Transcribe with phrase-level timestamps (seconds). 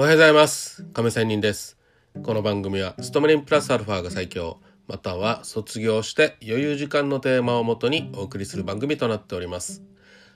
[0.00, 0.84] おはようございます。
[0.92, 1.76] 亀仙人です。
[2.22, 4.60] この番組はストムリンプラスアルファが最強。
[4.86, 9.82] または卒業して余裕時間のテーマをもとにお送りする番組となっております。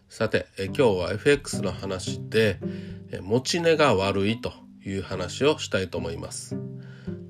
[0.09, 2.59] さてえ今日は FX の話で
[3.21, 4.53] 持ち値が悪いと
[4.85, 6.59] いう話をしたいと思います。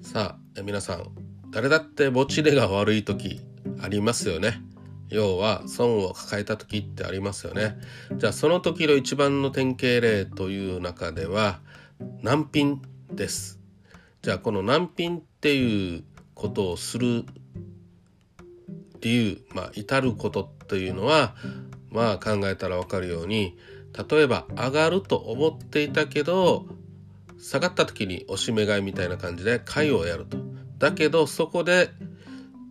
[0.01, 1.11] さあ皆さん
[1.51, 3.43] 誰だって持ち値が悪い時
[3.83, 4.63] ありますよね？
[5.11, 7.77] 要は損を抱えた時ってありますよね。
[8.17, 11.61] じゃあその時の一番の典型例という中では
[12.23, 13.59] 難品です。
[14.23, 17.25] じゃあこの難品っていうことをする
[19.01, 21.35] 理由まあ至ることというのは
[21.91, 23.59] まあ考えたら分かるように
[24.09, 26.67] 例えば上がると思っていたけど
[27.39, 30.39] 下がった時に押し目買いみたいな感じで買いをやると。
[30.79, 31.91] だけどそこで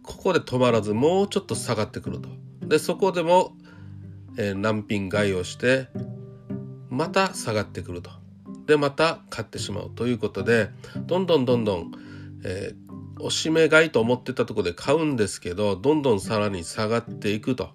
[0.03, 2.29] ここで止まらずもうちょっと下がってくると。
[2.65, 3.53] でそこでも、
[4.37, 5.89] えー、難品買いをして
[6.89, 8.20] また下がってくると。
[8.71, 10.69] でまた買ってしまうということで
[11.01, 11.91] どんどんどんどん、
[12.45, 17.71] えー、押し目買いと思ってたとこで買うんですけどどんどんさらに下がっていくと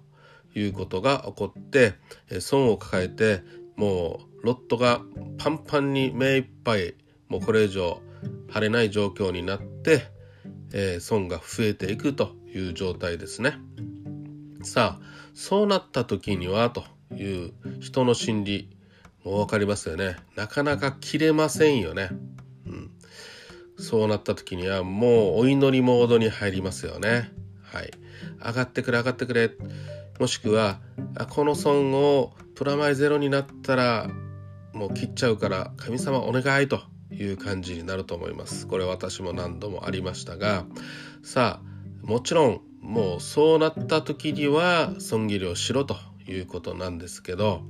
[0.55, 1.93] いうことが起こって、
[2.31, 3.43] え、損を抱えて
[3.75, 5.01] もうロットが
[5.37, 6.95] パンパンに目いっぱい
[7.29, 8.01] もうこれ以上
[8.49, 10.07] 晴れない状況になって、
[10.73, 13.59] えー、損が増えていくという状態ですね。
[14.63, 18.76] さあそうなった時にはという人の心理
[19.23, 20.15] もう分かりますよね。
[20.35, 22.09] なかなか切れませんよね、
[22.65, 22.91] うん、
[23.77, 27.31] そうなった時にはもうお祈りモードに入りますよね。
[27.61, 27.91] はい。
[28.43, 29.51] 上がってくれ上がってくれ。
[30.19, 30.79] もしくは
[31.29, 34.09] この損をプラマイゼロになったら
[34.73, 38.67] もう切っちゃうから神様お願いという感じになると思います。
[38.67, 40.65] これ私も何度もありましたが。
[41.23, 47.61] さあもちろんもうそうなった時には損切りをしろということなんですけど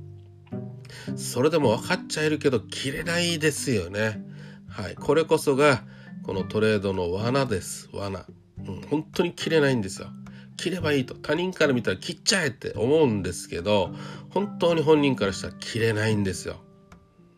[1.16, 4.22] それでも分かっちゃいるけど切れないですよね。
[4.68, 4.94] はい。
[4.94, 5.82] これこそが
[6.24, 7.88] このトレードの罠です。
[7.92, 8.26] 罠。
[8.66, 10.08] うん、本当に切れないんですよ。
[10.56, 11.14] 切ればいいと。
[11.14, 13.94] 他人から見たら切っちゃえって思うんですけど、
[14.30, 16.56] 本当に本人からしたら切れないんですよ。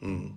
[0.02, 0.34] うん。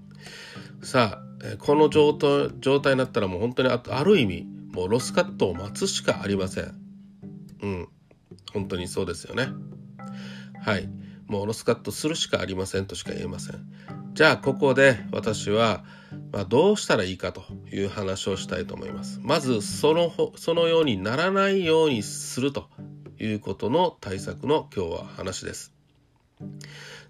[0.82, 6.76] さあ、この状態状態になったらもう本当にあある意味、もうロスカットを待つしかありません。
[7.62, 7.88] うん。
[8.54, 9.48] 本当にそうですよね。
[10.62, 10.90] はい。
[11.34, 13.66] もうロスカットするしかありませんとしか言えません。
[14.14, 15.84] じゃあここで私は、
[16.32, 19.20] まあ、どうしたらいいかという話をしたいと思います。
[19.24, 22.70] まずそのそのようにならないようにすると
[23.20, 25.74] いうことの対策の今日は話です。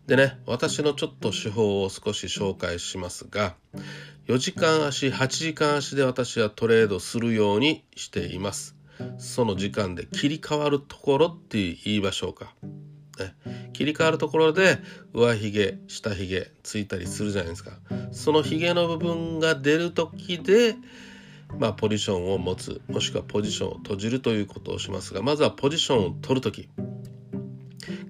[0.07, 3.55] でね、私のちょっと手法を少し紹介しますが、
[4.27, 8.77] 4時間足、8時間足で私はトレードするようにしています。
[9.17, 12.53] その時間で切り替わるところって言いましょうか。
[13.19, 13.35] ね、
[13.73, 14.79] 切り替わるところで
[15.13, 17.71] 上髭下髭ついたりするじゃないですか。
[18.11, 20.75] その髭の部分が出る時で
[21.59, 26.69] まあポジションを持つもしくはポジションを閉じるということをしますがまずはポジションを取る時。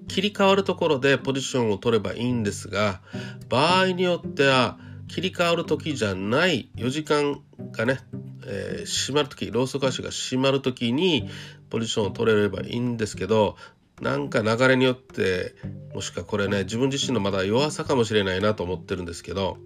[0.08, 3.00] 切り替わるところでポジションを取ればいいんですが
[3.48, 7.42] 場合によっては切り替わる時じゃない4時間
[7.72, 7.98] がね、
[8.46, 11.28] えー、閉まる時ローソク足が閉まる時に
[11.70, 13.56] ポジションを取れればいいんですけど
[14.00, 15.54] なんか流れによって
[15.94, 19.58] もしくはこれね自分自身のまだ弱さかもしれないなと思ってるんですけど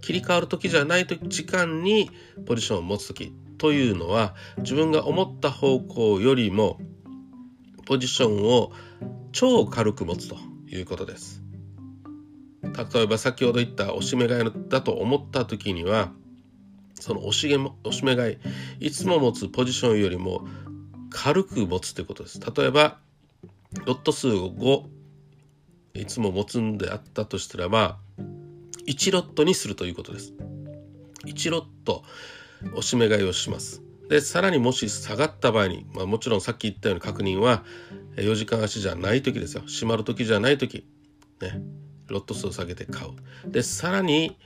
[0.00, 2.10] 切り替わる時じゃない時間に
[2.46, 6.78] ポジションを持つ時というのは自分が思った方向よりも
[7.86, 8.72] ポジションを
[9.32, 10.36] 超軽く持つと
[10.68, 11.42] いうことです。
[12.92, 16.12] 例えば先ほど言った押し目買いだと思った時には
[16.94, 18.34] その押し押し目買
[18.80, 20.46] いいつも持つポジションよりも
[21.14, 22.40] 軽く持つということです。
[22.40, 22.98] 例えば
[23.86, 24.84] ロット数を5
[25.94, 27.98] いつも持つんであったとしたらば
[28.88, 30.34] 1ロットにするということです。
[31.24, 32.02] 1ロット
[32.72, 33.80] 押し目買いをします。
[34.08, 37.64] でさらにもし下がった場合に、まあ、もちろんさっき言ったように確認は
[38.16, 40.86] 4時間足じゃない時ですよ閉まる時じゃない時
[41.40, 41.62] ね
[42.08, 44.36] ロット数を下げて買うでさらに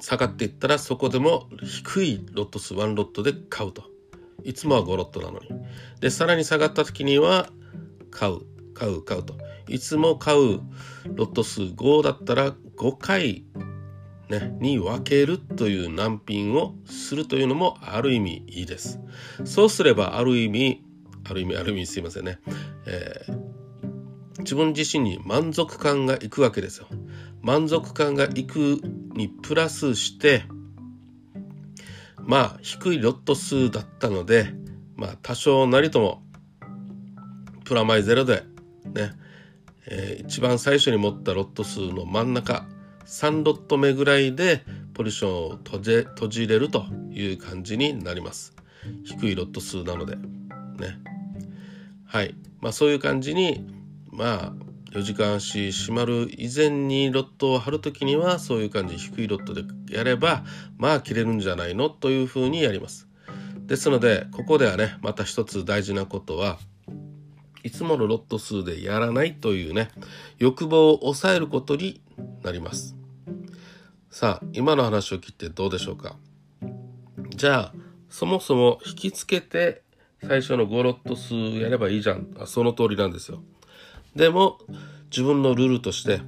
[0.00, 3.91] 下がっていったらそこでも低いロット数1ロットで買うと
[4.44, 5.48] いつもは5ロットなのに。
[6.00, 7.48] でさらに下がった時には
[8.10, 8.40] 買う
[8.74, 9.34] 買う買うと。
[9.68, 10.60] いつも買う
[11.14, 13.44] ロット数5だったら5回、
[14.28, 18.98] ね、に分けるという難品をするというのもある意味いいです。
[19.44, 20.82] そうすればある意味
[21.24, 22.38] ある意味ある意味すいませんね、
[22.86, 26.88] えー、自分自身に満足感がいくわけですよ。
[27.40, 28.80] 満足感がいく
[29.14, 30.44] にプラスして
[32.24, 34.54] まあ低いロット数だったので
[34.96, 36.22] まあ多少なりとも
[37.64, 38.44] プラマイゼロで
[38.84, 39.12] ね、
[39.86, 42.66] えー、一番最初に持ったロット数の真ん中
[43.06, 44.64] 3ロット目ぐらいで
[44.94, 48.54] ポジションを閉じ閉じれるという感じになります。
[49.04, 50.98] 低いロット数なのでね。
[52.04, 52.34] はい。
[52.60, 53.66] まあそういう感じに
[54.10, 54.52] まあ
[54.92, 60.44] 4時間足閉まる以前にロットを張る時にはそういう感じ低いロットでやれば
[60.76, 61.88] まあ切れるんじゃないの？
[61.88, 63.08] というふうにやります。
[63.66, 66.58] ですのでここではねまた一つ大事なことは
[67.62, 69.88] いつものロット数でやらないというね
[70.38, 72.02] 欲望を抑えることに
[72.42, 72.94] なります。
[74.10, 76.16] さあ今の話を聞いてどうでしょうか。
[77.30, 77.74] じゃあ
[78.10, 79.82] そもそも引きつけて
[80.20, 82.26] 最初の5ロット数やればいいじゃん。
[82.38, 83.42] あその通りなんですよ。
[84.14, 84.58] でも
[85.10, 86.20] 自分のルールとして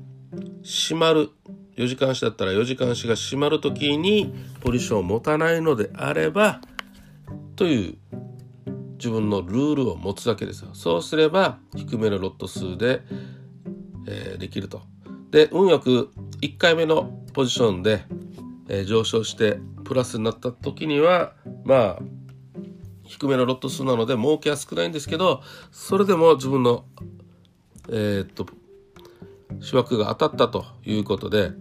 [0.63, 1.31] 閉まる。
[1.77, 6.61] 4時間足だったら4時間足が閉まる時にポジションを持たないのであれば
[7.57, 7.97] という
[8.93, 10.65] 自分のルールを持つだけです。
[10.65, 13.03] よそうすれば低めのロット数で、
[14.07, 14.83] えー、できると。
[15.31, 18.05] で運よく1回目のポジションで、
[18.69, 21.35] えー、上昇してプラスになった時には
[21.65, 21.99] まあ
[23.03, 25.43] 低めのロット数なので儲けは少ないんですけど
[25.73, 26.85] それでも自分の
[27.89, 28.47] えー、っと
[29.61, 31.53] 主枠が当たったということで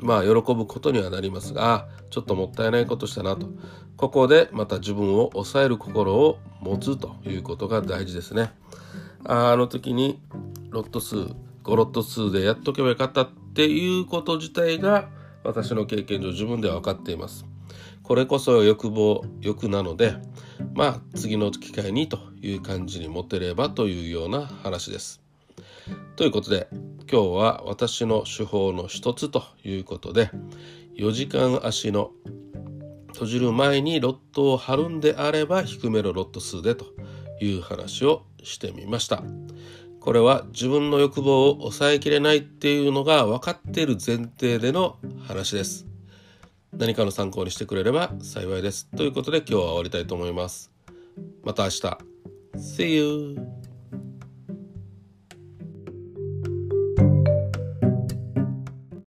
[0.00, 3.48] まあ喜ぶことにはなりますがちょっともったいないことしたなと。
[3.96, 8.50] ここでまた自分を抑える心を持つということが大事ですね。
[9.24, 10.20] あの時に
[10.70, 15.08] ロット数5ロット数でやっとけばよかったっていうこと自体が
[15.44, 17.46] 私の経験上自分では分かっています。
[18.02, 20.16] これこそ欲望欲なので
[20.74, 25.21] まあ次の機会にという感じに持てればというような話です。
[26.16, 26.68] ということで
[27.10, 30.30] 今日は私の手法の一つということで
[30.96, 32.10] 4時間足の
[33.12, 36.86] 閉じる前にロットを張るんであれば低めのロット数でと
[37.40, 39.22] いう話をしてみました。
[40.00, 44.96] これは自分の欲望を抑えきれないっていうのが分かっている前提での
[45.26, 45.86] 話です。
[46.72, 48.88] 何かの参考にしてくれれば幸いです。
[48.96, 50.72] ということで今日は終わりたいと思います。
[51.44, 51.98] また明日。
[52.56, 53.61] See you!